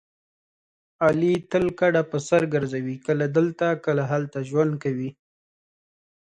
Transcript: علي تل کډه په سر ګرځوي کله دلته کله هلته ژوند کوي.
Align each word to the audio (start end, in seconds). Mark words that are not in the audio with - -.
علي 1.05 1.33
تل 1.51 1.65
کډه 1.79 2.01
په 2.11 2.17
سر 2.27 2.41
ګرځوي 2.53 2.95
کله 3.05 3.25
دلته 3.37 3.65
کله 3.85 4.03
هلته 4.11 4.37
ژوند 4.49 4.73
کوي. 4.83 5.09